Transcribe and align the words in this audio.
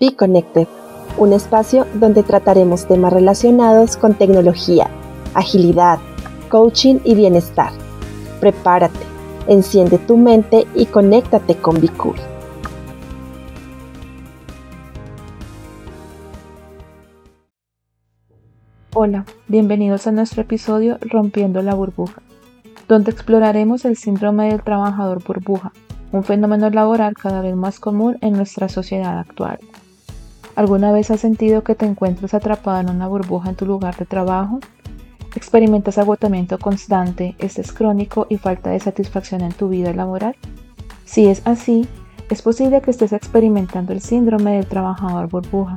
Be 0.00 0.16
Connected, 0.16 0.66
un 1.18 1.32
espacio 1.32 1.86
donde 1.94 2.24
trataremos 2.24 2.88
temas 2.88 3.12
relacionados 3.12 3.96
con 3.96 4.14
tecnología, 4.14 4.88
agilidad, 5.34 6.00
coaching 6.48 6.96
y 7.04 7.14
bienestar. 7.14 7.70
Prepárate, 8.40 8.98
enciende 9.46 9.98
tu 9.98 10.16
mente 10.16 10.66
y 10.74 10.86
conéctate 10.86 11.54
con 11.54 11.80
Cool. 11.86 12.16
Hola, 18.94 19.24
bienvenidos 19.46 20.08
a 20.08 20.12
nuestro 20.12 20.42
episodio 20.42 20.98
Rompiendo 21.02 21.62
la 21.62 21.74
burbuja, 21.74 22.20
donde 22.88 23.12
exploraremos 23.12 23.84
el 23.84 23.96
síndrome 23.96 24.48
del 24.48 24.64
trabajador 24.64 25.22
burbuja, 25.22 25.72
un 26.10 26.24
fenómeno 26.24 26.68
laboral 26.70 27.14
cada 27.14 27.42
vez 27.42 27.54
más 27.54 27.78
común 27.78 28.18
en 28.22 28.32
nuestra 28.32 28.68
sociedad 28.68 29.20
actual. 29.20 29.60
¿Alguna 30.56 30.92
vez 30.92 31.10
has 31.10 31.20
sentido 31.20 31.64
que 31.64 31.74
te 31.74 31.84
encuentras 31.84 32.32
atrapado 32.32 32.80
en 32.80 32.88
una 32.88 33.08
burbuja 33.08 33.50
en 33.50 33.56
tu 33.56 33.66
lugar 33.66 33.96
de 33.96 34.06
trabajo? 34.06 34.60
¿Experimentas 35.34 35.98
agotamiento 35.98 36.60
constante, 36.60 37.34
estrés 37.40 37.72
crónico 37.72 38.28
y 38.28 38.38
falta 38.38 38.70
de 38.70 38.78
satisfacción 38.78 39.40
en 39.40 39.52
tu 39.52 39.68
vida 39.68 39.92
laboral? 39.92 40.36
Si 41.04 41.26
es 41.26 41.42
así, 41.44 41.88
es 42.30 42.40
posible 42.40 42.80
que 42.82 42.92
estés 42.92 43.12
experimentando 43.12 43.92
el 43.92 44.00
síndrome 44.00 44.52
del 44.52 44.66
trabajador 44.66 45.28
burbuja. 45.28 45.76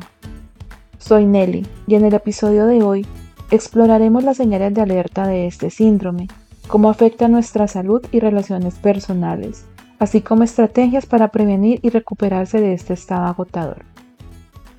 Soy 0.99 1.25
Nelly 1.25 1.65
y 1.87 1.95
en 1.95 2.05
el 2.05 2.13
episodio 2.13 2.67
de 2.67 2.83
hoy 2.83 3.07
exploraremos 3.49 4.23
las 4.23 4.37
señales 4.37 4.75
de 4.75 4.81
alerta 4.81 5.25
de 5.25 5.47
este 5.47 5.71
síndrome, 5.71 6.27
cómo 6.67 6.91
afecta 6.91 7.27
nuestra 7.27 7.67
salud 7.67 8.05
y 8.11 8.19
relaciones 8.19 8.75
personales, 8.75 9.65
así 9.97 10.21
como 10.21 10.43
estrategias 10.43 11.07
para 11.07 11.29
prevenir 11.29 11.79
y 11.81 11.89
recuperarse 11.89 12.61
de 12.61 12.73
este 12.73 12.93
estado 12.93 13.25
agotador. 13.25 13.96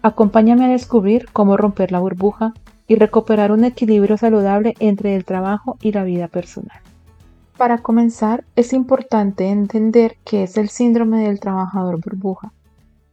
Acompáñame 0.02 0.66
a 0.66 0.68
descubrir 0.68 1.26
cómo 1.32 1.56
romper 1.56 1.90
la 1.90 1.98
burbuja 1.98 2.52
y 2.86 2.94
recuperar 2.94 3.52
un 3.52 3.64
equilibrio 3.64 4.16
saludable 4.16 4.74
entre 4.78 5.16
el 5.16 5.24
trabajo 5.24 5.76
y 5.82 5.92
la 5.92 6.04
vida 6.04 6.28
personal. 6.28 6.80
Para 7.56 7.78
comenzar, 7.78 8.44
es 8.54 8.72
importante 8.72 9.48
entender 9.48 10.16
qué 10.24 10.44
es 10.44 10.56
el 10.56 10.68
síndrome 10.68 11.24
del 11.24 11.40
trabajador 11.40 12.00
burbuja. 12.00 12.52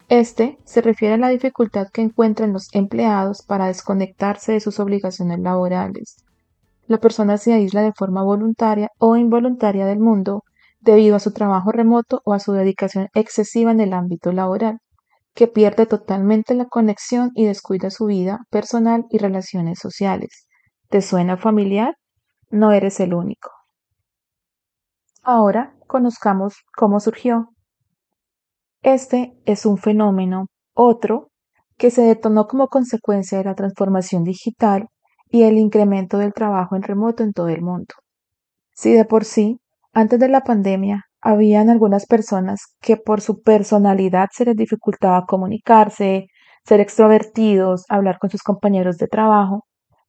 Este 0.08 0.60
se 0.64 0.82
refiere 0.82 1.16
a 1.16 1.18
la 1.18 1.30
dificultad 1.30 1.88
que 1.92 2.04
encuentran 2.04 2.54
los 2.54 2.70
empleados 2.76 3.42
para 3.42 3.66
desconectarse 3.66 4.52
de 4.52 4.60
sus 4.60 4.80
obligaciones 4.80 5.40
laborales. 5.40 6.18
La 6.86 7.00
persona 7.00 7.38
se 7.38 7.54
aísla 7.54 7.82
de 7.82 7.94
forma 7.94 8.22
voluntaria 8.22 8.92
o 9.00 9.16
involuntaria 9.16 9.88
del 9.88 10.00
mundo 10.00 10.44
debido 10.80 11.16
a 11.16 11.20
su 11.20 11.32
trabajo 11.32 11.72
remoto 11.72 12.22
o 12.24 12.34
a 12.34 12.40
su 12.40 12.52
dedicación 12.52 13.10
excesiva 13.16 13.72
en 13.72 13.80
el 13.80 13.94
ámbito 13.94 14.32
laboral, 14.32 14.78
que 15.36 15.48
pierde 15.48 15.86
totalmente 15.86 16.56
la 16.56 16.66
conexión 16.66 17.32
y 17.36 17.46
descuida 17.46 17.90
su 17.90 18.06
vida 18.06 18.46
personal 18.50 19.06
y 19.10 19.18
relaciones 19.18 19.80
sociales. 19.80 20.48
¿Te 20.90 21.02
suena 21.02 21.38
familiar? 21.38 21.96
No 22.50 22.72
eres 22.72 23.00
el 23.02 23.14
único. 23.14 23.52
Ahora 25.22 25.76
conozcamos 25.88 26.56
cómo 26.76 27.00
surgió. 27.00 27.50
Este 28.82 29.34
es 29.46 29.66
un 29.66 29.78
fenómeno, 29.78 30.48
otro, 30.74 31.32
que 31.78 31.92
se 31.92 32.04
detonó 32.04 32.48
como 32.48 32.68
consecuencia 32.68 33.38
de 33.38 33.44
la 33.44 33.56
transformación 33.56 34.24
digital 34.24 34.88
y 35.30 35.44
el 35.44 35.58
incremento 35.58 36.18
del 36.18 36.34
trabajo 36.34 36.76
en 36.76 36.84
remoto 36.84 37.24
en 37.24 37.34
todo 37.34 37.50
el 37.50 37.62
mundo. 37.62 37.94
Si 38.74 38.94
de 38.94 39.04
por 39.04 39.26
sí 39.26 39.60
antes 39.92 40.20
de 40.20 40.30
la 40.30 40.42
pandemia, 40.42 41.05
habían 41.26 41.72
algunas 41.72 42.06
personas 42.06 42.76
que 42.82 42.98
por 42.98 43.20
su 43.20 43.42
personalidad 43.42 44.28
se 44.32 44.46
les 44.46 44.56
dificultaba 44.56 45.26
comunicarse, 45.26 46.28
ser 46.64 46.80
extrovertidos, 46.82 47.84
hablar 47.90 48.20
con 48.20 48.30
sus 48.30 48.44
compañeros 48.44 48.98
de 48.98 49.08
trabajo. 49.08 49.66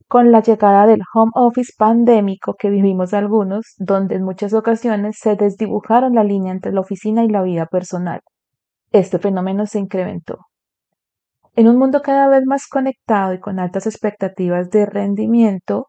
Con 0.08 0.30
la 0.30 0.42
llegada 0.42 0.86
del 0.86 1.00
home 1.14 1.32
office 1.34 1.72
pandémico 1.78 2.54
que 2.54 2.68
vivimos 2.68 3.14
algunos, 3.14 3.74
donde 3.78 4.16
en 4.16 4.24
muchas 4.24 4.52
ocasiones 4.52 5.16
se 5.18 5.36
desdibujaron 5.36 6.14
la 6.14 6.22
línea 6.22 6.52
entre 6.52 6.72
la 6.72 6.80
oficina 6.80 7.24
y 7.24 7.28
la 7.28 7.42
vida 7.42 7.64
personal, 7.64 8.20
este 8.92 9.18
fenómeno 9.18 9.64
se 9.64 9.78
incrementó. 9.78 10.36
En 11.54 11.66
un 11.66 11.78
mundo 11.78 12.02
cada 12.02 12.28
vez 12.28 12.44
más 12.44 12.68
conectado 12.68 13.32
y 13.32 13.40
con 13.40 13.58
altas 13.58 13.86
expectativas 13.86 14.68
de 14.68 14.84
rendimiento, 14.84 15.86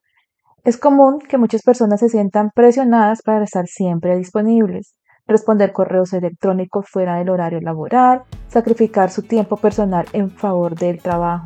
es 0.64 0.78
común 0.78 1.20
que 1.20 1.38
muchas 1.38 1.64
personas 1.64 2.00
se 2.00 2.08
sientan 2.08 2.50
presionadas 2.56 3.22
para 3.22 3.44
estar 3.44 3.68
siempre 3.68 4.18
disponibles, 4.18 4.97
responder 5.28 5.72
correos 5.72 6.14
electrónicos 6.14 6.88
fuera 6.90 7.16
del 7.18 7.30
horario 7.30 7.62
laboral, 7.62 8.24
sacrificar 8.48 9.12
su 9.12 9.24
tiempo 9.24 9.58
personal 9.58 10.06
en 10.14 10.32
favor 10.32 10.76
del 10.76 11.00
trabajo. 11.00 11.46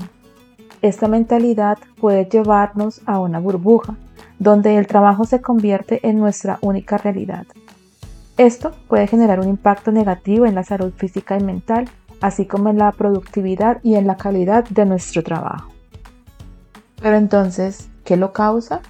Esta 0.82 1.08
mentalidad 1.08 1.78
puede 2.00 2.26
llevarnos 2.26 3.02
a 3.06 3.20
una 3.20 3.40
burbuja, 3.40 3.96
donde 4.40 4.78
el 4.78 4.88
trabajo 4.88 5.26
se 5.26 5.42
convierte 5.42 6.00
en 6.08 6.20
nuestra 6.20 6.58
única 6.62 6.98
realidad. 6.98 7.46
Esto 8.38 8.72
puede 8.88 9.06
generar 9.06 9.40
un 9.40 9.48
impacto 9.48 9.92
negativo 9.92 10.48
en 10.48 10.56
la 10.56 10.64
salud 10.64 10.92
física 10.96 11.38
y 11.38 11.44
mental, 11.44 11.88
así 12.22 12.46
como 12.46 12.70
en 12.70 12.80
la 12.80 12.92
productividad 12.92 13.80
y 13.84 13.96
en 13.96 14.08
la 14.08 14.18
calidad 14.18 14.64
de 14.70 14.86
nuestro 14.86 15.22
trabajo. 15.22 15.72
Pero 17.02 17.18
entonces, 17.18 17.90
¿qué 18.04 18.18
lo 18.18 18.32
causa? 18.34 18.82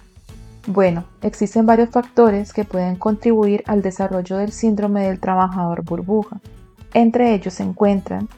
Bueno, 0.67 1.05
existen 1.23 1.65
varios 1.65 1.89
factores 1.89 2.53
que 2.53 2.65
pueden 2.65 2.95
contribuir 2.95 3.63
al 3.65 3.81
desarrollo 3.81 4.37
del 4.37 4.51
síndrome 4.51 5.07
del 5.07 5.19
trabajador 5.19 5.83
burbuja. 5.83 6.39
Entre 6.93 7.33
ellos 7.33 7.55
se 7.55 7.63
encuentran 7.63 8.29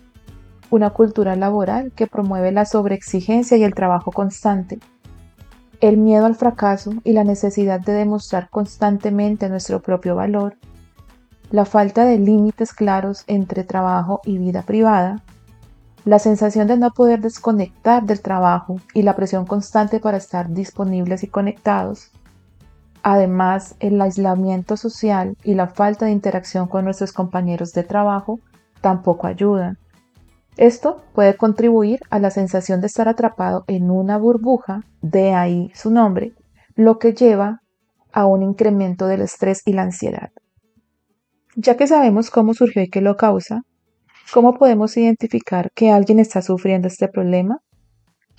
una 0.69 0.91
cultura 0.91 1.35
laboral 1.35 1.91
que 1.91 2.07
promueve 2.07 2.51
la 2.51 2.65
sobreexigencia 2.65 3.57
y 3.57 3.63
el 3.63 3.75
trabajo 3.75 4.11
constante, 4.11 4.79
el 5.81 5.97
miedo 5.97 6.25
al 6.25 6.35
fracaso 6.35 6.93
y 7.03 7.11
la 7.11 7.25
necesidad 7.25 7.81
de 7.81 7.91
demostrar 7.91 8.49
constantemente 8.49 9.49
nuestro 9.49 9.81
propio 9.81 10.15
valor, 10.15 10.55
la 11.51 11.65
falta 11.65 12.05
de 12.05 12.17
límites 12.17 12.73
claros 12.73 13.25
entre 13.27 13.65
trabajo 13.65 14.21
y 14.23 14.37
vida 14.37 14.61
privada, 14.61 15.21
la 16.05 16.19
sensación 16.19 16.67
de 16.67 16.77
no 16.77 16.91
poder 16.91 17.21
desconectar 17.21 18.03
del 18.03 18.21
trabajo 18.21 18.77
y 18.93 19.03
la 19.03 19.15
presión 19.15 19.45
constante 19.45 19.99
para 19.99 20.17
estar 20.17 20.49
disponibles 20.49 21.23
y 21.23 21.27
conectados. 21.27 22.11
Además, 23.03 23.75
el 23.79 24.01
aislamiento 24.01 24.77
social 24.77 25.35
y 25.43 25.55
la 25.55 25.67
falta 25.67 26.05
de 26.05 26.11
interacción 26.11 26.67
con 26.67 26.85
nuestros 26.85 27.11
compañeros 27.11 27.73
de 27.73 27.83
trabajo 27.83 28.39
tampoco 28.81 29.27
ayudan. 29.27 29.77
Esto 30.55 31.01
puede 31.13 31.35
contribuir 31.35 31.99
a 32.09 32.19
la 32.19 32.29
sensación 32.29 32.79
de 32.79 32.87
estar 32.87 33.07
atrapado 33.07 33.63
en 33.67 33.89
una 33.89 34.17
burbuja, 34.17 34.83
de 35.01 35.33
ahí 35.33 35.71
su 35.73 35.89
nombre, 35.89 36.33
lo 36.75 36.99
que 36.99 37.13
lleva 37.13 37.61
a 38.11 38.25
un 38.25 38.43
incremento 38.43 39.07
del 39.07 39.21
estrés 39.21 39.63
y 39.65 39.73
la 39.73 39.81
ansiedad. 39.83 40.29
Ya 41.55 41.75
que 41.75 41.87
sabemos 41.87 42.29
cómo 42.29 42.53
surgió 42.53 42.83
y 42.83 42.89
qué 42.89 43.01
lo 43.01 43.17
causa, 43.17 43.63
¿Cómo 44.31 44.53
podemos 44.53 44.95
identificar 44.97 45.71
que 45.75 45.91
alguien 45.91 46.19
está 46.19 46.41
sufriendo 46.41 46.87
este 46.87 47.07
problema? 47.07 47.59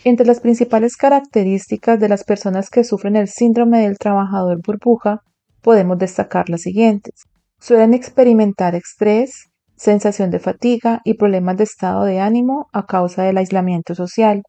Entre 0.02 0.26
las 0.26 0.40
principales 0.40 0.96
características 0.96 2.00
de 2.00 2.08
las 2.08 2.24
personas 2.24 2.68
que 2.68 2.84
sufren 2.84 3.16
el 3.16 3.28
síndrome 3.28 3.80
del 3.80 3.98
trabajador 3.98 4.60
burbuja, 4.64 5.20
podemos 5.62 5.98
destacar 5.98 6.48
las 6.50 6.62
siguientes. 6.62 7.24
Suelen 7.60 7.94
experimentar 7.94 8.74
estrés, 8.74 9.46
sensación 9.76 10.30
de 10.30 10.40
fatiga 10.40 11.00
y 11.04 11.14
problemas 11.14 11.56
de 11.56 11.64
estado 11.64 12.04
de 12.04 12.20
ánimo 12.20 12.66
a 12.72 12.86
causa 12.86 13.22
del 13.22 13.38
aislamiento 13.38 13.94
social. 13.94 14.42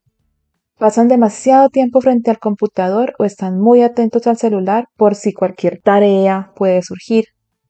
Pasan 0.78 1.08
demasiado 1.08 1.70
tiempo 1.70 2.02
frente 2.02 2.32
al 2.32 2.40
computador 2.40 3.14
o 3.18 3.24
están 3.24 3.60
muy 3.60 3.82
atentos 3.82 4.28
al 4.28 4.38
celular 4.38 4.88
por 4.98 5.16
si 5.16 5.32
cualquier 5.32 5.80
tarea 5.82 6.52
puede 6.56 6.82
surgir. 6.82 7.26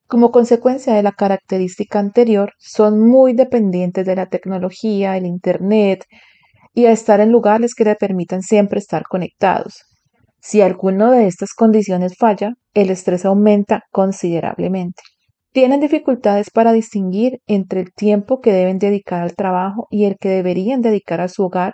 Como 0.08 0.32
consecuencia 0.32 0.94
de 0.94 1.02
la 1.02 1.14
característica 1.14 1.98
anterior, 2.00 2.54
son 2.60 3.00
muy 3.08 3.34
dependientes 3.34 4.06
de 4.06 4.16
la 4.16 4.28
tecnología, 4.28 5.18
el 5.18 5.26
Internet 5.26 6.06
y 6.74 6.86
a 6.86 6.92
estar 6.92 7.22
en 7.22 7.32
lugares 7.32 7.74
que 7.74 7.86
le 7.86 7.96
permitan 7.96 8.44
siempre 8.44 8.80
estar 8.80 9.04
conectados. 9.04 9.82
Si 10.40 10.62
alguna 10.62 11.12
de 11.12 11.26
estas 11.26 11.54
condiciones 11.54 12.18
falla, 12.20 12.54
el 12.76 12.92
estrés 12.92 13.26
aumenta 13.26 13.82
considerablemente. 13.92 15.02
Tienen 15.52 15.80
dificultades 15.80 16.52
para 16.52 16.72
distinguir 16.72 17.40
entre 17.48 17.82
el 17.82 17.94
tiempo 17.94 18.42
que 18.42 18.52
deben 18.52 18.78
dedicar 18.78 19.24
al 19.24 19.36
trabajo 19.36 19.88
y 19.90 20.06
el 20.06 20.18
que 20.20 20.30
deberían 20.30 20.82
dedicar 20.82 21.22
a 21.22 21.30
su 21.30 21.46
hogar 21.46 21.74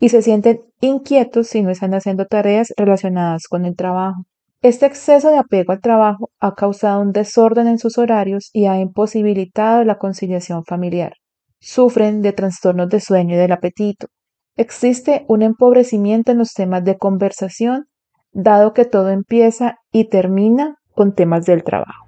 y 0.00 0.08
se 0.08 0.22
sienten 0.22 0.62
inquietos 0.80 1.46
si 1.48 1.62
no 1.62 1.70
están 1.70 1.94
haciendo 1.94 2.26
tareas 2.26 2.72
relacionadas 2.76 3.46
con 3.46 3.66
el 3.66 3.76
trabajo. 3.76 4.24
Este 4.60 4.86
exceso 4.86 5.30
de 5.30 5.38
apego 5.38 5.72
al 5.72 5.80
trabajo 5.80 6.30
ha 6.40 6.54
causado 6.54 7.00
un 7.00 7.12
desorden 7.12 7.68
en 7.68 7.78
sus 7.78 7.98
horarios 7.98 8.50
y 8.52 8.66
ha 8.66 8.78
imposibilitado 8.80 9.84
la 9.84 9.98
conciliación 9.98 10.64
familiar. 10.64 11.12
Sufren 11.60 12.22
de 12.22 12.32
trastornos 12.32 12.88
de 12.88 13.00
sueño 13.00 13.34
y 13.34 13.38
del 13.38 13.52
apetito. 13.52 14.08
Existe 14.56 15.24
un 15.28 15.42
empobrecimiento 15.42 16.32
en 16.32 16.38
los 16.38 16.52
temas 16.52 16.84
de 16.84 16.98
conversación, 16.98 17.84
dado 18.32 18.74
que 18.74 18.84
todo 18.84 19.10
empieza 19.10 19.76
y 19.92 20.08
termina 20.08 20.74
con 20.94 21.14
temas 21.14 21.46
del 21.46 21.62
trabajo. 21.62 22.06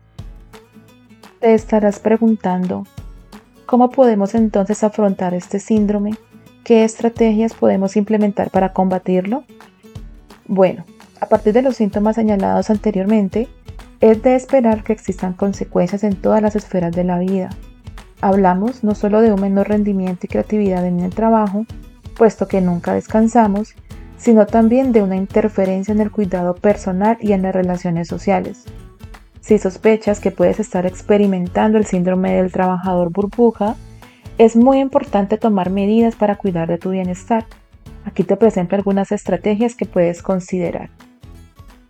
Te 1.38 1.54
estarás 1.54 2.00
preguntando, 2.00 2.84
¿cómo 3.66 3.90
podemos 3.90 4.34
entonces 4.34 4.82
afrontar 4.82 5.34
este 5.34 5.60
síndrome? 5.60 6.12
¿qué 6.64 6.84
estrategias 6.84 7.54
podemos 7.54 7.96
implementar 7.96 8.50
para 8.50 8.72
combatirlo? 8.72 9.44
Bueno, 10.46 10.84
a 11.20 11.26
partir 11.26 11.52
de 11.52 11.62
los 11.62 11.76
síntomas 11.76 12.16
señalados 12.16 12.70
anteriormente, 12.70 13.48
es 14.00 14.22
de 14.22 14.34
esperar 14.34 14.82
que 14.82 14.92
existan 14.92 15.34
consecuencias 15.34 16.04
en 16.04 16.16
todas 16.16 16.40
las 16.40 16.56
esferas 16.56 16.92
de 16.92 17.04
la 17.04 17.18
vida. 17.18 17.50
Hablamos 18.22 18.82
no 18.82 18.94
solo 18.94 19.20
de 19.20 19.32
un 19.32 19.40
menor 19.40 19.68
rendimiento 19.68 20.20
y 20.24 20.28
creatividad 20.28 20.86
en 20.86 21.00
el 21.00 21.14
trabajo, 21.14 21.66
puesto 22.16 22.48
que 22.48 22.60
nunca 22.60 22.94
descansamos, 22.94 23.74
sino 24.16 24.46
también 24.46 24.92
de 24.92 25.02
una 25.02 25.16
interferencia 25.16 25.92
en 25.92 26.00
el 26.00 26.10
cuidado 26.10 26.54
personal 26.54 27.16
y 27.20 27.32
en 27.32 27.42
las 27.42 27.54
relaciones 27.54 28.08
sociales. 28.08 28.64
Si 29.40 29.58
sospechas 29.58 30.20
que 30.20 30.30
puedes 30.30 30.60
estar 30.60 30.84
experimentando 30.84 31.78
el 31.78 31.86
síndrome 31.86 32.34
del 32.34 32.52
trabajador 32.52 33.10
burbuja, 33.10 33.76
es 34.36 34.56
muy 34.56 34.80
importante 34.80 35.38
tomar 35.38 35.70
medidas 35.70 36.14
para 36.14 36.36
cuidar 36.36 36.68
de 36.68 36.78
tu 36.78 36.90
bienestar. 36.90 37.46
Aquí 38.04 38.22
te 38.22 38.36
presento 38.36 38.76
algunas 38.76 39.12
estrategias 39.12 39.74
que 39.74 39.86
puedes 39.86 40.22
considerar. 40.22 40.90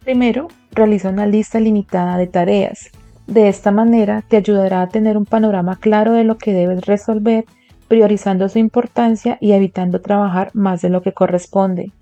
Primero, 0.05 0.49
realiza 0.73 1.11
una 1.11 1.27
lista 1.27 1.61
limitada 1.61 2.17
de 2.17 2.27
tareas. 2.27 2.91
De 3.27 3.49
esta 3.49 3.71
manera 3.71 4.23
te 4.27 4.39
ayudará 4.39 4.83
a 4.83 4.89
tener 4.89 5.17
un 5.17 5.27
panorama 5.27 5.77
claro 5.77 6.15
de 6.15 6.25
lo 6.25 6.39
que 6.39 6.53
debes 6.53 6.87
resolver, 6.87 7.45
priorizando 7.87 8.49
su 8.49 8.59
importancia 8.59 9.37
y 9.41 9.53
evitando 9.53 10.01
trabajar 10.01 10.51
más 10.55 10.81
de 10.81 10.89
lo 10.89 11.03
que 11.03 11.13
corresponde. 11.13 11.93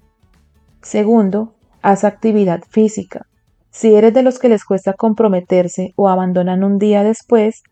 Segundo, 0.81 1.55
haz 1.83 2.05
actividad 2.05 2.63
física. 2.71 3.27
Si 3.71 3.95
eres 3.95 4.15
de 4.15 4.23
los 4.23 4.39
que 4.39 4.49
les 4.49 4.65
cuesta 4.65 4.93
comprometerse 4.93 5.93
o 5.97 6.09
abandonan 6.09 6.65
un 6.65 6.79
día 6.79 7.03
después, 7.03 7.63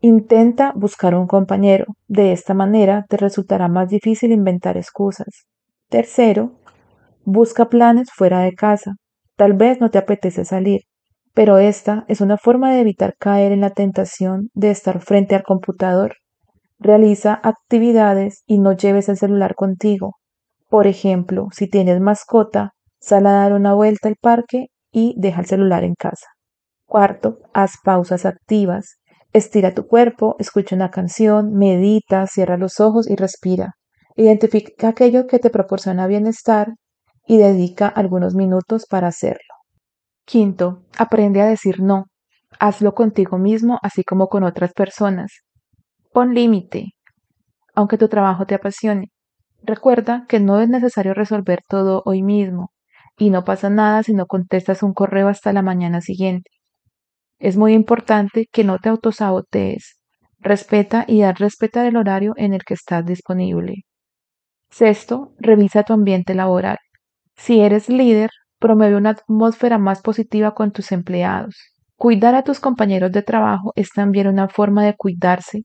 intenta 0.00 0.72
buscar 0.76 1.14
un 1.14 1.26
compañero. 1.26 1.86
De 2.06 2.32
esta 2.32 2.54
manera 2.54 3.06
te 3.08 3.16
resultará 3.16 3.68
más 3.68 3.88
difícil 3.88 4.32
inventar 4.32 4.76
excusas. 4.76 5.46
Tercero, 5.88 6.52
busca 7.24 7.68
planes 7.68 8.10
fuera 8.14 8.40
de 8.40 8.52
casa. 8.52 8.96
Tal 9.36 9.54
vez 9.54 9.80
no 9.80 9.90
te 9.90 9.98
apetece 9.98 10.44
salir, 10.44 10.82
pero 11.34 11.58
esta 11.58 12.04
es 12.06 12.20
una 12.20 12.38
forma 12.38 12.72
de 12.72 12.80
evitar 12.80 13.16
caer 13.18 13.50
en 13.50 13.60
la 13.60 13.70
tentación 13.70 14.50
de 14.54 14.70
estar 14.70 15.00
frente 15.00 15.34
al 15.34 15.42
computador. 15.42 16.16
Realiza 16.78 17.40
actividades 17.42 18.44
y 18.46 18.58
no 18.58 18.72
lleves 18.72 19.08
el 19.08 19.16
celular 19.16 19.56
contigo. 19.56 20.16
Por 20.68 20.86
ejemplo, 20.86 21.48
si 21.52 21.68
tienes 21.68 22.00
mascota, 22.00 22.70
sal 23.00 23.26
a 23.26 23.32
dar 23.32 23.52
una 23.52 23.74
vuelta 23.74 24.08
al 24.08 24.16
parque 24.20 24.66
y 24.92 25.14
deja 25.18 25.40
el 25.40 25.46
celular 25.46 25.82
en 25.82 25.94
casa. 25.94 26.26
Cuarto, 26.86 27.38
haz 27.52 27.74
pausas 27.82 28.24
activas. 28.26 28.98
Estira 29.32 29.74
tu 29.74 29.88
cuerpo, 29.88 30.36
escucha 30.38 30.76
una 30.76 30.90
canción, 30.90 31.52
medita, 31.54 32.28
cierra 32.28 32.56
los 32.56 32.78
ojos 32.78 33.10
y 33.10 33.16
respira. 33.16 33.72
Identifica 34.14 34.88
aquello 34.88 35.26
que 35.26 35.40
te 35.40 35.50
proporciona 35.50 36.06
bienestar 36.06 36.68
y 37.26 37.38
dedica 37.38 37.88
algunos 37.88 38.34
minutos 38.34 38.86
para 38.86 39.08
hacerlo. 39.08 39.54
Quinto, 40.24 40.82
aprende 40.96 41.40
a 41.40 41.46
decir 41.46 41.80
no. 41.80 42.06
Hazlo 42.58 42.94
contigo 42.94 43.38
mismo 43.38 43.78
así 43.82 44.04
como 44.04 44.28
con 44.28 44.44
otras 44.44 44.72
personas. 44.72 45.42
Pon 46.12 46.34
límite, 46.34 46.92
aunque 47.74 47.98
tu 47.98 48.08
trabajo 48.08 48.46
te 48.46 48.54
apasione. 48.54 49.10
Recuerda 49.62 50.26
que 50.28 50.40
no 50.40 50.60
es 50.60 50.68
necesario 50.68 51.14
resolver 51.14 51.60
todo 51.68 52.02
hoy 52.04 52.22
mismo 52.22 52.70
y 53.18 53.30
no 53.30 53.44
pasa 53.44 53.70
nada 53.70 54.02
si 54.02 54.14
no 54.14 54.26
contestas 54.26 54.82
un 54.82 54.92
correo 54.92 55.28
hasta 55.28 55.52
la 55.52 55.62
mañana 55.62 56.00
siguiente. 56.00 56.50
Es 57.38 57.56
muy 57.56 57.74
importante 57.74 58.48
que 58.52 58.64
no 58.64 58.78
te 58.78 58.88
autosabotees. 58.88 59.98
Respeta 60.38 61.04
y 61.08 61.22
haz 61.22 61.38
respetar 61.38 61.86
el 61.86 61.96
horario 61.96 62.34
en 62.36 62.54
el 62.54 62.64
que 62.64 62.74
estás 62.74 63.04
disponible. 63.04 63.84
Sexto, 64.70 65.32
revisa 65.38 65.84
tu 65.84 65.92
ambiente 65.94 66.34
laboral. 66.34 66.78
Si 67.36 67.60
eres 67.60 67.88
líder, 67.88 68.30
promueve 68.58 68.96
una 68.96 69.10
atmósfera 69.10 69.78
más 69.78 70.02
positiva 70.02 70.54
con 70.54 70.72
tus 70.72 70.92
empleados. 70.92 71.54
Cuidar 71.96 72.34
a 72.34 72.42
tus 72.42 72.60
compañeros 72.60 73.12
de 73.12 73.22
trabajo 73.22 73.72
es 73.76 73.90
también 73.90 74.26
una 74.26 74.48
forma 74.48 74.84
de 74.84 74.94
cuidarse 74.94 75.62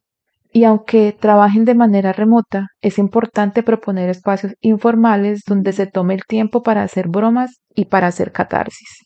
y 0.51 0.63
aunque 0.63 1.15
trabajen 1.17 1.63
de 1.65 1.75
manera 1.75 2.11
remota, 2.11 2.67
es 2.81 2.97
importante 2.97 3.61
proponer 3.61 4.09
espacios 4.09 4.53
informales 4.61 5.43
donde 5.45 5.73
se 5.73 5.85
tome 5.85 6.15
el 6.15 6.25
tiempo 6.27 6.63
para 6.63 6.81
hacer 6.81 7.07
bromas 7.07 7.61
y 7.75 7.85
para 7.85 8.07
hacer 8.07 8.31
catarsis. 8.31 9.05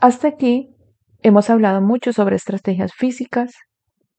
Hasta 0.00 0.28
aquí 0.28 0.74
hemos 1.22 1.50
hablado 1.50 1.80
mucho 1.80 2.12
sobre 2.12 2.36
estrategias 2.36 2.92
físicas 2.92 3.52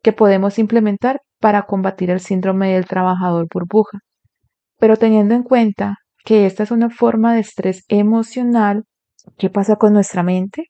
que 0.01 0.13
podemos 0.13 0.57
implementar 0.57 1.19
para 1.39 1.63
combatir 1.63 2.09
el 2.09 2.21
síndrome 2.21 2.73
del 2.73 2.85
trabajador 2.85 3.47
burbuja. 3.51 3.99
Pero 4.79 4.95
teniendo 4.95 5.35
en 5.35 5.43
cuenta 5.43 5.97
que 6.23 6.45
esta 6.45 6.63
es 6.63 6.71
una 6.71 6.89
forma 6.89 7.33
de 7.33 7.41
estrés 7.41 7.83
emocional, 7.87 8.85
¿qué 9.37 9.49
pasa 9.49 9.75
con 9.75 9.93
nuestra 9.93 10.23
mente? 10.23 10.65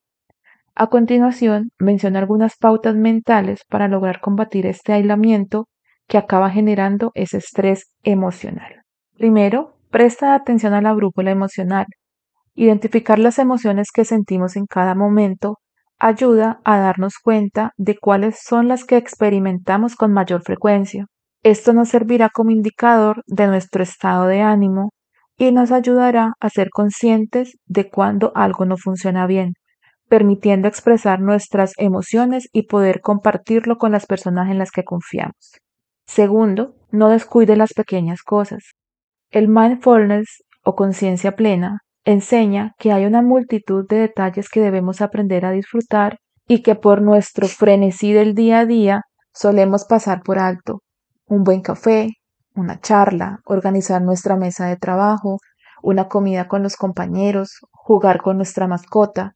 A 0.75 0.87
continuación, 0.87 1.71
menciona 1.79 2.19
algunas 2.19 2.55
pautas 2.57 2.95
mentales 2.95 3.61
para 3.69 3.87
lograr 3.87 4.21
combatir 4.21 4.65
este 4.65 4.93
aislamiento 4.93 5.67
que 6.07 6.17
acaba 6.17 6.49
generando 6.49 7.11
ese 7.13 7.37
estrés 7.37 7.91
emocional. 8.03 8.83
Primero, 9.17 9.75
presta 9.89 10.33
atención 10.33 10.73
a 10.73 10.81
la 10.81 10.93
brújula 10.93 11.31
emocional. 11.31 11.85
Identificar 12.55 13.19
las 13.19 13.37
emociones 13.39 13.91
que 13.91 14.05
sentimos 14.05 14.55
en 14.55 14.65
cada 14.65 14.95
momento 14.95 15.59
ayuda 15.99 16.59
a 16.63 16.79
darnos 16.79 17.15
cuenta 17.21 17.73
de 17.77 17.97
cuáles 17.97 18.39
son 18.41 18.67
las 18.67 18.85
que 18.85 18.97
experimentamos 18.97 19.95
con 19.95 20.11
mayor 20.11 20.41
frecuencia. 20.41 21.05
Esto 21.43 21.73
nos 21.73 21.89
servirá 21.89 22.29
como 22.29 22.51
indicador 22.51 23.23
de 23.27 23.47
nuestro 23.47 23.83
estado 23.83 24.25
de 24.27 24.41
ánimo 24.41 24.91
y 25.41 25.51
nos 25.51 25.71
ayudará 25.71 26.33
a 26.39 26.49
ser 26.49 26.69
conscientes 26.69 27.57
de 27.65 27.89
cuando 27.89 28.31
algo 28.35 28.65
no 28.65 28.77
funciona 28.77 29.25
bien 29.25 29.53
permitiendo 30.07 30.67
expresar 30.67 31.21
nuestras 31.21 31.71
emociones 31.77 32.49
y 32.51 32.63
poder 32.63 32.99
compartirlo 32.99 33.77
con 33.77 33.93
las 33.93 34.05
personas 34.05 34.51
en 34.51 34.57
las 34.57 34.69
que 34.69 34.83
confiamos. 34.83 35.53
Segundo, 36.05 36.75
no 36.91 37.07
descuide 37.07 37.55
las 37.55 37.73
pequeñas 37.73 38.21
cosas. 38.21 38.73
El 39.29 39.47
mindfulness 39.47 40.43
o 40.65 40.75
conciencia 40.75 41.37
plena 41.37 41.79
enseña 42.03 42.73
que 42.77 42.91
hay 42.91 43.05
una 43.05 43.21
multitud 43.21 43.87
de 43.87 43.99
detalles 43.99 44.49
que 44.49 44.59
debemos 44.59 45.01
aprender 45.01 45.45
a 45.45 45.51
disfrutar 45.51 46.17
y 46.45 46.61
que 46.61 46.75
por 46.75 47.01
nuestro 47.01 47.47
frenesí 47.47 48.11
del 48.11 48.35
día 48.35 48.59
a 48.59 48.65
día 48.65 49.01
solemos 49.33 49.85
pasar 49.85 50.23
por 50.23 50.39
alto. 50.39 50.81
Un 51.25 51.45
buen 51.45 51.61
café, 51.61 52.09
una 52.55 52.79
charla, 52.79 53.39
organizar 53.45 54.01
nuestra 54.01 54.35
mesa 54.35 54.67
de 54.67 54.77
trabajo, 54.77 55.37
una 55.81 56.07
comida 56.07 56.47
con 56.47 56.63
los 56.63 56.75
compañeros, 56.75 57.59
jugar 57.71 58.21
con 58.21 58.37
nuestra 58.37 58.67
mascota, 58.67 59.35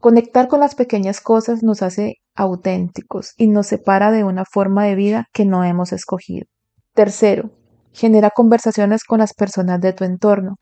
Conectar 0.00 0.46
con 0.46 0.60
las 0.60 0.76
pequeñas 0.76 1.20
cosas 1.20 1.64
nos 1.64 1.82
hace 1.82 2.18
auténticos 2.36 3.34
y 3.36 3.48
nos 3.48 3.66
separa 3.66 4.12
de 4.12 4.22
una 4.22 4.44
forma 4.44 4.84
de 4.84 4.94
vida 4.94 5.26
que 5.32 5.44
no 5.44 5.64
hemos 5.64 5.92
escogido. 5.92 6.46
Tercero, 6.94 7.50
genera 7.92 8.30
conversaciones 8.30 9.02
con 9.02 9.18
las 9.18 9.34
personas 9.34 9.80
de 9.80 9.92
tu 9.92 10.04
entorno. 10.04 10.54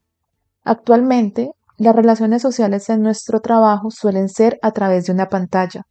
Actualmente, 0.64 1.50
las 1.76 1.94
relaciones 1.94 2.40
sociales 2.40 2.88
en 2.88 3.02
nuestro 3.02 3.40
trabajo 3.40 3.90
suelen 3.90 4.30
ser 4.30 4.58
a 4.62 4.70
través 4.70 5.04
de 5.04 5.12
una 5.12 5.28
pantalla, 5.28 5.82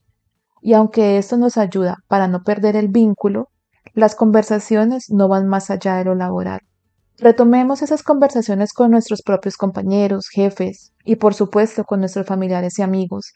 y 0.60 0.74
aunque 0.74 1.20
esto 1.20 1.38
nos 1.38 1.58
ayuda 1.58 1.98
para 2.08 2.28
no 2.28 2.42
perder 2.42 2.76
el 2.76 2.88
vínculo, 2.88 3.50
las 3.94 4.16
conversaciones 4.16 5.10
no 5.10 5.28
van 5.28 5.48
más 5.48 5.70
allá 5.70 5.96
de 5.96 6.06
lo 6.06 6.16
laboral. 6.16 6.62
Retomemos 7.18 7.82
esas 7.82 8.04
conversaciones 8.04 8.74
con 8.74 8.92
nuestros 8.92 9.22
propios 9.22 9.56
compañeros, 9.56 10.28
jefes 10.30 10.94
y 11.06 11.16
por 11.16 11.34
supuesto 11.34 11.86
con 11.86 12.02
nuestros 12.02 12.26
familiares 12.26 12.78
y 12.80 12.82
amigos. 12.82 13.32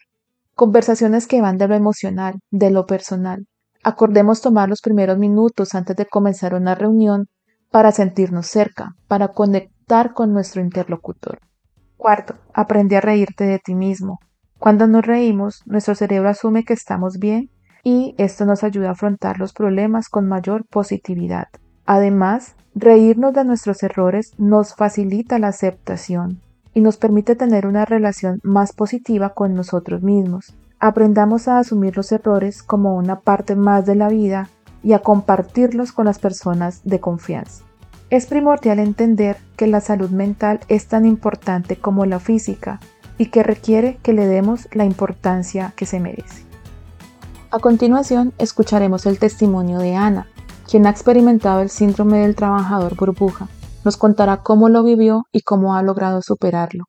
Conversaciones 0.54 1.26
que 1.26 1.40
van 1.40 1.56
de 1.56 1.68
lo 1.68 1.74
emocional, 1.74 2.34
de 2.50 2.70
lo 2.70 2.84
personal. 2.84 3.46
Acordemos 3.82 4.42
tomar 4.42 4.68
los 4.68 4.82
primeros 4.82 5.16
minutos 5.16 5.74
antes 5.74 5.96
de 5.96 6.04
comenzar 6.04 6.54
una 6.54 6.74
reunión 6.74 7.28
para 7.70 7.92
sentirnos 7.92 8.46
cerca, 8.46 8.96
para 9.08 9.28
conectar 9.28 10.12
con 10.12 10.34
nuestro 10.34 10.60
interlocutor. 10.60 11.38
Cuarto, 11.96 12.34
aprende 12.52 12.96
a 12.96 13.00
reírte 13.00 13.44
de 13.44 13.58
ti 13.58 13.74
mismo. 13.74 14.18
Cuando 14.58 14.86
nos 14.86 15.06
reímos, 15.06 15.62
nuestro 15.64 15.94
cerebro 15.94 16.28
asume 16.28 16.64
que 16.64 16.74
estamos 16.74 17.18
bien 17.18 17.50
y 17.82 18.14
esto 18.18 18.44
nos 18.44 18.64
ayuda 18.64 18.88
a 18.88 18.92
afrontar 18.92 19.38
los 19.38 19.52
problemas 19.52 20.08
con 20.08 20.28
mayor 20.28 20.64
positividad. 20.66 21.48
Además, 21.86 22.54
reírnos 22.74 23.32
de 23.34 23.44
nuestros 23.44 23.82
errores 23.82 24.32
nos 24.38 24.74
facilita 24.74 25.38
la 25.38 25.48
aceptación 25.48 26.40
y 26.72 26.80
nos 26.80 26.96
permite 26.96 27.34
tener 27.34 27.66
una 27.66 27.84
relación 27.84 28.40
más 28.42 28.72
positiva 28.72 29.30
con 29.30 29.54
nosotros 29.54 30.02
mismos. 30.02 30.54
Aprendamos 30.78 31.48
a 31.48 31.58
asumir 31.58 31.96
los 31.96 32.12
errores 32.12 32.62
como 32.62 32.96
una 32.96 33.20
parte 33.20 33.56
más 33.56 33.86
de 33.86 33.96
la 33.96 34.08
vida 34.08 34.48
y 34.82 34.92
a 34.92 35.00
compartirlos 35.00 35.92
con 35.92 36.06
las 36.06 36.18
personas 36.18 36.82
de 36.84 37.00
confianza. 37.00 37.64
Es 38.08 38.26
primordial 38.26 38.78
entender 38.78 39.36
que 39.56 39.66
la 39.66 39.80
salud 39.80 40.10
mental 40.10 40.60
es 40.68 40.86
tan 40.86 41.06
importante 41.06 41.76
como 41.76 42.06
la 42.06 42.18
física 42.18 42.80
y 43.18 43.26
que 43.26 43.42
requiere 43.42 43.98
que 44.02 44.12
le 44.12 44.26
demos 44.26 44.68
la 44.72 44.84
importancia 44.84 45.74
que 45.76 45.86
se 45.86 46.00
merece. 46.00 46.49
A 47.52 47.58
continuación, 47.58 48.32
escucharemos 48.38 49.06
el 49.06 49.18
testimonio 49.18 49.80
de 49.80 49.96
Ana, 49.96 50.28
quien 50.70 50.86
ha 50.86 50.90
experimentado 50.90 51.62
el 51.62 51.68
síndrome 51.68 52.18
del 52.18 52.36
trabajador 52.36 52.94
burbuja. 52.94 53.48
nos 53.84 53.96
contará 53.96 54.36
cómo 54.36 54.68
lo 54.68 54.84
vivió 54.84 55.24
y 55.32 55.40
cómo 55.40 55.74
ha 55.74 55.82
logrado 55.82 56.22
superarlo. 56.22 56.84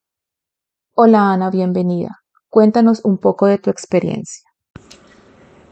Hola 0.94 1.32
Ana, 1.34 1.50
bienvenida. 1.50 2.20
Cuéntanos 2.50 3.02
un 3.04 3.18
poco 3.18 3.48
de 3.48 3.58
tu 3.58 3.72
experiencia. 3.72 4.44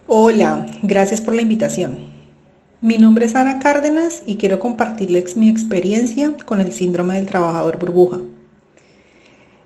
Hola, 0.08 0.66
gracias 0.82 1.22
por 1.22 1.36
la 1.36 1.44
invitación. 1.44 2.10
Mi 2.82 2.98
nombre 2.98 3.26
es 3.26 3.36
Ana 3.36 3.60
Cárdenas 3.60 4.24
y 4.26 4.38
quiero 4.38 4.60
compartirles 4.60 5.38
mi 5.38 5.50
experiencia 5.50 6.36
con 6.46 6.62
el 6.62 6.72
síndrome 6.72 7.18
del 7.18 7.28
trabajador 7.28 7.78
burbuja. 7.78 8.22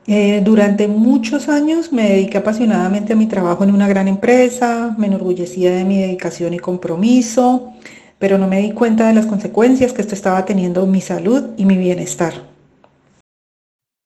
Eh, 0.06 0.42
durante 0.44 0.88
muchos 0.90 1.48
años 1.48 1.94
me 1.94 2.10
dediqué 2.10 2.38
apasionadamente 2.38 3.14
a 3.14 3.16
mi 3.16 3.26
trabajo 3.26 3.64
en 3.64 3.74
una 3.74 3.88
gran 3.88 4.10
empresa, 4.10 4.94
me 4.98 5.08
enorgullecía 5.08 5.72
de 5.72 5.86
mi 5.86 5.98
dedicación 5.98 6.54
y 6.54 6.60
compromiso, 6.60 7.72
pero 8.20 8.38
no 8.38 8.48
me 8.48 8.60
di 8.60 8.74
cuenta 8.74 9.08
de 9.08 9.14
las 9.14 9.26
consecuencias 9.26 9.94
que 9.94 10.02
esto 10.02 10.14
estaba 10.14 10.44
teniendo 10.44 10.84
en 10.84 10.92
mi 10.92 11.00
salud 11.00 11.52
y 11.56 11.66
mi 11.66 11.78
bienestar. 11.78 12.34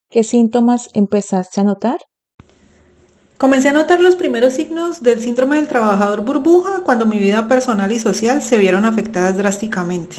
¿Qué 0.10 0.24
síntomas 0.24 0.90
empezaste 0.94 1.62
a 1.62 1.64
notar? 1.64 2.00
Comencé 3.38 3.70
a 3.70 3.74
notar 3.74 4.00
los 4.00 4.16
primeros 4.16 4.54
signos 4.54 5.04
del 5.04 5.20
síndrome 5.20 5.58
del 5.58 5.68
trabajador 5.68 6.22
burbuja 6.22 6.82
cuando 6.84 7.06
mi 7.06 7.20
vida 7.20 7.48
personal 7.48 7.92
y 7.92 8.00
social 8.00 8.42
se 8.42 8.58
vieron 8.58 8.86
afectadas 8.86 9.38
drásticamente. 9.38 10.18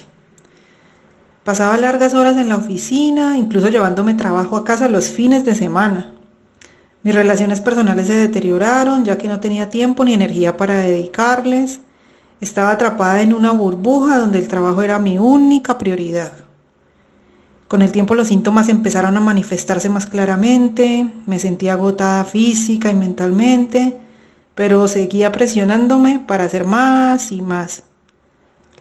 Pasaba 1.49 1.79
largas 1.79 2.13
horas 2.13 2.37
en 2.37 2.51
la 2.51 2.57
oficina, 2.57 3.39
incluso 3.39 3.71
llevándome 3.71 4.13
trabajo 4.13 4.55
a 4.55 4.67
casa 4.67 4.87
los 4.87 5.09
fines 5.09 5.47
de 5.47 5.55
semana. 5.55 6.13
Mis 7.03 7.15
relaciones 7.15 7.63
personales 7.63 8.07
se 8.07 8.17
deterioraron 8.17 9.03
ya 9.03 9.17
que 9.17 9.29
no 9.29 9.41
tenía 9.41 9.71
tiempo 9.71 10.05
ni 10.05 10.13
energía 10.13 10.59
para 10.59 10.75
dedicarles. 10.75 11.81
Estaba 12.43 12.73
atrapada 12.73 13.23
en 13.23 13.33
una 13.33 13.53
burbuja 13.53 14.19
donde 14.19 14.41
el 14.41 14.47
trabajo 14.47 14.83
era 14.83 14.99
mi 14.99 15.17
única 15.17 15.79
prioridad. 15.79 16.33
Con 17.67 17.81
el 17.81 17.93
tiempo 17.93 18.15
los 18.15 18.29
síntomas 18.29 18.69
empezaron 18.69 19.17
a 19.17 19.21
manifestarse 19.21 19.89
más 19.89 20.05
claramente, 20.05 21.11
me 21.25 21.39
sentía 21.39 21.73
agotada 21.73 22.25
física 22.25 22.91
y 22.91 22.95
mentalmente, 22.95 23.97
pero 24.55 24.87
seguía 24.87 25.33
presionándome 25.33 26.23
para 26.29 26.45
hacer 26.45 26.67
más 26.67 27.33
y 27.33 27.41
más. 27.41 27.88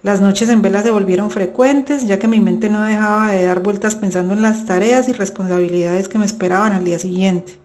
Las 0.03 0.21
noches 0.21 0.49
en 0.49 0.61
vela 0.61 0.83
se 0.83 0.91
volvieron 0.91 1.31
frecuentes, 1.31 2.07
ya 2.07 2.19
que 2.19 2.27
mi 2.27 2.39
mente 2.39 2.69
no 2.69 2.83
dejaba 2.83 3.31
de 3.31 3.45
dar 3.45 3.61
vueltas 3.61 3.95
pensando 3.95 4.33
en 4.33 4.41
las 4.41 4.65
tareas 4.65 5.09
y 5.09 5.13
responsabilidades 5.13 6.07
que 6.07 6.19
me 6.19 6.25
esperaban 6.25 6.73
al 6.73 6.83
día 6.83 6.99
siguiente. 6.99 7.59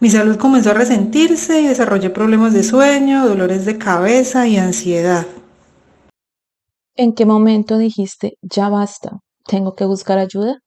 Mi 0.00 0.10
salud 0.10 0.36
comenzó 0.36 0.70
a 0.70 0.74
resentirse 0.74 1.60
y 1.60 1.66
desarrollé 1.66 2.10
problemas 2.10 2.52
de 2.52 2.62
sueño, 2.62 3.26
dolores 3.26 3.64
de 3.64 3.78
cabeza 3.78 4.46
y 4.46 4.56
ansiedad. 4.56 5.26
¿En 6.94 7.14
qué 7.14 7.26
momento 7.26 7.78
dijiste, 7.78 8.38
ya 8.42 8.68
basta? 8.68 9.18
¿Tengo 9.44 9.74
que 9.74 9.86
buscar 9.86 10.18
ayuda? 10.18 10.60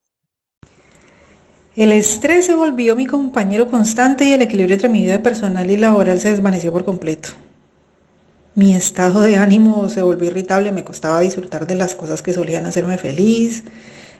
El 1.75 1.93
estrés 1.93 2.47
se 2.47 2.55
volvió 2.55 2.97
mi 2.97 3.05
compañero 3.05 3.69
constante 3.69 4.25
y 4.25 4.33
el 4.33 4.41
equilibrio 4.41 4.75
entre 4.75 4.89
mi 4.89 5.03
vida 5.03 5.23
personal 5.23 5.71
y 5.71 5.77
laboral 5.77 6.19
se 6.19 6.31
desvaneció 6.31 6.73
por 6.73 6.83
completo. 6.83 7.29
Mi 8.53 8.75
estado 8.75 9.21
de 9.21 9.37
ánimo 9.37 9.87
se 9.87 10.01
volvió 10.01 10.29
irritable, 10.29 10.73
me 10.73 10.83
costaba 10.83 11.21
disfrutar 11.21 11.65
de 11.67 11.75
las 11.75 11.95
cosas 11.95 12.21
que 12.21 12.33
solían 12.33 12.65
hacerme 12.65 12.97
feliz, 12.97 13.63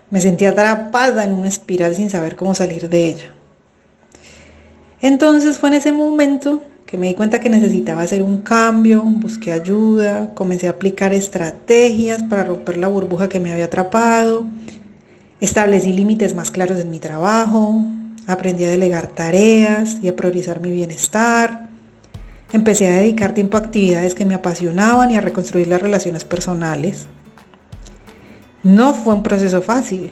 me 0.09 0.21
sentía 0.21 0.51
atrapada 0.51 1.25
en 1.25 1.33
una 1.33 1.49
espiral 1.49 1.95
sin 1.95 2.09
saber 2.09 2.37
cómo 2.37 2.55
salir 2.55 2.87
de 2.87 3.07
ella. 3.07 3.35
Entonces 5.01 5.57
fue 5.57 5.69
en 5.69 5.75
ese 5.75 5.91
momento 5.91 6.63
que 6.85 6.97
me 6.97 7.07
di 7.07 7.15
cuenta 7.15 7.41
que 7.41 7.49
necesitaba 7.49 8.03
hacer 8.03 8.21
un 8.21 8.37
cambio, 8.41 9.01
busqué 9.03 9.51
ayuda, 9.51 10.33
comencé 10.33 10.67
a 10.67 10.71
aplicar 10.71 11.13
estrategias 11.13 12.23
para 12.23 12.45
romper 12.45 12.77
la 12.77 12.87
burbuja 12.87 13.27
que 13.27 13.39
me 13.41 13.51
había 13.51 13.65
atrapado, 13.65 14.45
establecí 15.41 15.91
límites 15.91 16.35
más 16.35 16.51
claros 16.51 16.79
en 16.79 16.89
mi 16.89 16.99
trabajo, 16.99 17.83
aprendí 18.27 18.63
a 18.63 18.69
delegar 18.69 19.07
tareas 19.07 19.97
y 20.01 20.07
a 20.07 20.15
priorizar 20.15 20.61
mi 20.61 20.71
bienestar, 20.71 21.70
empecé 22.53 22.87
a 22.87 22.97
dedicar 22.97 23.33
tiempo 23.33 23.57
a 23.57 23.61
actividades 23.61 24.15
que 24.15 24.25
me 24.25 24.35
apasionaban 24.35 25.11
y 25.11 25.17
a 25.17 25.21
reconstruir 25.21 25.67
las 25.67 25.81
relaciones 25.81 26.25
personales. 26.25 27.07
No 28.63 28.93
fue 28.93 29.13
un 29.13 29.23
proceso 29.23 29.61
fácil. 29.61 30.11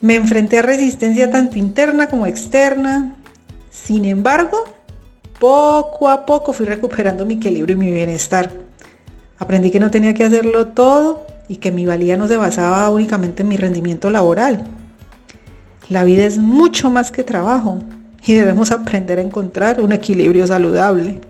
Me 0.00 0.16
enfrenté 0.16 0.58
a 0.58 0.62
resistencia 0.62 1.30
tanto 1.30 1.58
interna 1.58 2.08
como 2.08 2.26
externa. 2.26 3.16
Sin 3.70 4.04
embargo, 4.04 4.64
poco 5.38 6.08
a 6.08 6.26
poco 6.26 6.52
fui 6.52 6.66
recuperando 6.66 7.24
mi 7.24 7.34
equilibrio 7.34 7.76
y 7.76 7.78
mi 7.78 7.90
bienestar. 7.92 8.50
Aprendí 9.38 9.70
que 9.70 9.80
no 9.80 9.90
tenía 9.90 10.14
que 10.14 10.24
hacerlo 10.24 10.68
todo 10.68 11.26
y 11.48 11.56
que 11.56 11.72
mi 11.72 11.86
valía 11.86 12.16
no 12.16 12.28
se 12.28 12.36
basaba 12.36 12.88
únicamente 12.90 13.42
en 13.42 13.48
mi 13.48 13.56
rendimiento 13.56 14.10
laboral. 14.10 14.64
La 15.88 16.04
vida 16.04 16.24
es 16.24 16.38
mucho 16.38 16.90
más 16.90 17.10
que 17.10 17.24
trabajo 17.24 17.80
y 18.24 18.34
debemos 18.34 18.70
aprender 18.70 19.18
a 19.18 19.22
encontrar 19.22 19.80
un 19.80 19.92
equilibrio 19.92 20.46
saludable. 20.46 21.20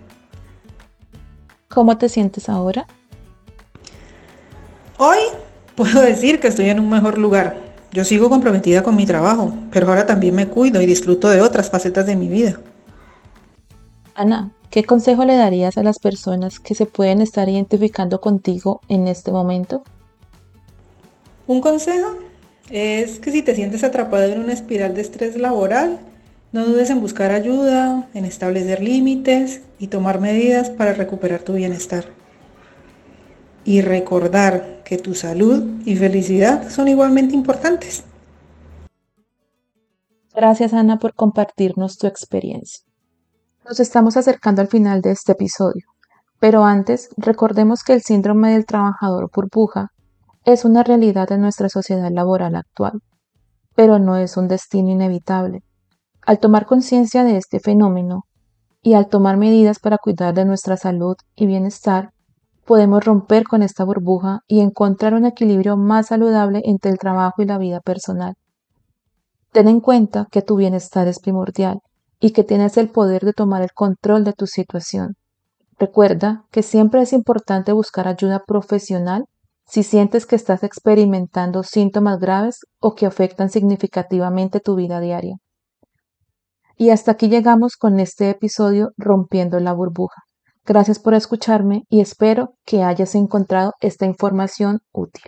¿Cómo 1.68 1.96
te 1.96 2.08
sientes 2.08 2.48
ahora? 2.48 2.86
Hoy 4.98 5.18
puedo 5.74 6.02
decir 6.02 6.38
que 6.38 6.48
estoy 6.48 6.68
en 6.68 6.80
un 6.80 6.90
mejor 6.90 7.18
lugar. 7.18 7.56
Yo 7.92 8.04
sigo 8.04 8.28
comprometida 8.28 8.82
con 8.82 8.94
mi 8.94 9.06
trabajo, 9.06 9.52
pero 9.70 9.88
ahora 9.88 10.06
también 10.06 10.34
me 10.34 10.48
cuido 10.48 10.80
y 10.80 10.86
disfruto 10.86 11.28
de 11.28 11.40
otras 11.40 11.70
facetas 11.70 12.06
de 12.06 12.16
mi 12.16 12.28
vida. 12.28 12.60
Ana, 14.14 14.50
¿qué 14.70 14.84
consejo 14.84 15.24
le 15.24 15.36
darías 15.36 15.78
a 15.78 15.82
las 15.82 15.98
personas 15.98 16.60
que 16.60 16.74
se 16.74 16.86
pueden 16.86 17.22
estar 17.22 17.48
identificando 17.48 18.20
contigo 18.20 18.80
en 18.88 19.08
este 19.08 19.32
momento? 19.32 19.82
Un 21.46 21.60
consejo 21.60 22.16
es 22.70 23.18
que 23.18 23.32
si 23.32 23.42
te 23.42 23.54
sientes 23.54 23.82
atrapado 23.82 24.24
en 24.24 24.40
una 24.40 24.52
espiral 24.52 24.94
de 24.94 25.00
estrés 25.00 25.36
laboral, 25.36 25.98
no 26.52 26.66
dudes 26.66 26.90
en 26.90 27.00
buscar 27.00 27.32
ayuda, 27.32 28.08
en 28.12 28.26
establecer 28.26 28.82
límites 28.82 29.62
y 29.78 29.86
tomar 29.88 30.20
medidas 30.20 30.68
para 30.68 30.92
recuperar 30.92 31.40
tu 31.40 31.54
bienestar. 31.54 32.04
Y 33.64 33.80
recordar 33.80 34.82
que 34.84 34.98
tu 34.98 35.14
salud 35.14 35.80
y 35.86 35.96
felicidad 35.96 36.68
son 36.68 36.88
igualmente 36.88 37.34
importantes. 37.34 38.04
Gracias 40.34 40.72
Ana 40.74 40.98
por 40.98 41.14
compartirnos 41.14 41.96
tu 41.96 42.06
experiencia. 42.06 42.84
Nos 43.66 43.80
estamos 43.80 44.16
acercando 44.16 44.60
al 44.60 44.68
final 44.68 45.00
de 45.00 45.12
este 45.12 45.32
episodio, 45.32 45.86
pero 46.38 46.64
antes 46.64 47.10
recordemos 47.16 47.82
que 47.82 47.92
el 47.94 48.02
síndrome 48.02 48.52
del 48.52 48.66
trabajador 48.66 49.30
burbuja 49.32 49.88
es 50.44 50.64
una 50.64 50.82
realidad 50.82 51.30
en 51.32 51.40
nuestra 51.40 51.68
sociedad 51.68 52.10
laboral 52.10 52.56
actual, 52.56 53.00
pero 53.74 53.98
no 53.98 54.16
es 54.16 54.36
un 54.36 54.48
destino 54.48 54.90
inevitable. 54.90 55.62
Al 56.24 56.38
tomar 56.38 56.66
conciencia 56.66 57.24
de 57.24 57.36
este 57.36 57.58
fenómeno 57.58 58.26
y 58.80 58.94
al 58.94 59.08
tomar 59.08 59.36
medidas 59.36 59.80
para 59.80 59.98
cuidar 59.98 60.34
de 60.34 60.44
nuestra 60.44 60.76
salud 60.76 61.16
y 61.34 61.46
bienestar, 61.46 62.10
podemos 62.64 63.04
romper 63.04 63.42
con 63.44 63.62
esta 63.62 63.84
burbuja 63.84 64.40
y 64.46 64.60
encontrar 64.60 65.14
un 65.14 65.26
equilibrio 65.26 65.76
más 65.76 66.06
saludable 66.06 66.62
entre 66.64 66.92
el 66.92 66.98
trabajo 66.98 67.42
y 67.42 67.46
la 67.46 67.58
vida 67.58 67.80
personal. 67.80 68.34
Ten 69.50 69.66
en 69.66 69.80
cuenta 69.80 70.28
que 70.30 70.42
tu 70.42 70.54
bienestar 70.56 71.08
es 71.08 71.18
primordial 71.18 71.80
y 72.20 72.30
que 72.30 72.44
tienes 72.44 72.76
el 72.76 72.88
poder 72.88 73.24
de 73.24 73.32
tomar 73.32 73.62
el 73.62 73.72
control 73.72 74.22
de 74.22 74.32
tu 74.32 74.46
situación. 74.46 75.16
Recuerda 75.76 76.44
que 76.52 76.62
siempre 76.62 77.02
es 77.02 77.12
importante 77.12 77.72
buscar 77.72 78.06
ayuda 78.06 78.44
profesional 78.46 79.24
si 79.66 79.82
sientes 79.82 80.26
que 80.26 80.36
estás 80.36 80.62
experimentando 80.62 81.64
síntomas 81.64 82.20
graves 82.20 82.60
o 82.80 82.94
que 82.94 83.06
afectan 83.06 83.50
significativamente 83.50 84.60
tu 84.60 84.76
vida 84.76 85.00
diaria. 85.00 85.36
Y 86.76 86.90
hasta 86.90 87.12
aquí 87.12 87.28
llegamos 87.28 87.76
con 87.76 88.00
este 88.00 88.30
episodio 88.30 88.92
Rompiendo 88.96 89.60
la 89.60 89.72
burbuja. 89.72 90.22
Gracias 90.64 90.98
por 90.98 91.14
escucharme 91.14 91.84
y 91.88 92.00
espero 92.00 92.54
que 92.64 92.82
hayas 92.82 93.14
encontrado 93.14 93.72
esta 93.80 94.06
información 94.06 94.80
útil. 94.92 95.24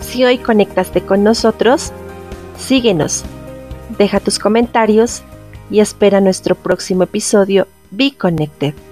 Si 0.00 0.24
hoy 0.24 0.38
conectaste 0.38 1.04
con 1.04 1.22
nosotros, 1.22 1.92
síguenos, 2.56 3.24
deja 3.98 4.20
tus 4.20 4.38
comentarios 4.38 5.22
y 5.70 5.80
espera 5.80 6.20
nuestro 6.20 6.54
próximo 6.54 7.02
episodio 7.02 7.66
Be 7.90 8.16
Connected. 8.16 8.87